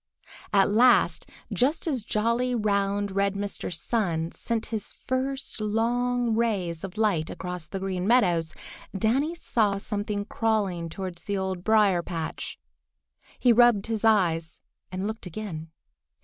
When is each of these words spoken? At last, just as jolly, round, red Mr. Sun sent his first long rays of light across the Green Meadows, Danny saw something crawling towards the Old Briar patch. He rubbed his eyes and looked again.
At 0.51 0.71
last, 0.71 1.29
just 1.53 1.85
as 1.85 2.03
jolly, 2.03 2.55
round, 2.55 3.11
red 3.11 3.35
Mr. 3.35 3.71
Sun 3.71 4.31
sent 4.31 4.65
his 4.73 4.93
first 5.05 5.61
long 5.61 6.35
rays 6.35 6.83
of 6.83 6.97
light 6.97 7.29
across 7.29 7.67
the 7.67 7.77
Green 7.79 8.07
Meadows, 8.07 8.55
Danny 8.97 9.35
saw 9.35 9.77
something 9.77 10.25
crawling 10.25 10.89
towards 10.89 11.25
the 11.25 11.37
Old 11.37 11.63
Briar 11.63 12.01
patch. 12.01 12.57
He 13.37 13.53
rubbed 13.53 13.85
his 13.85 14.03
eyes 14.03 14.63
and 14.91 15.05
looked 15.05 15.27
again. 15.27 15.69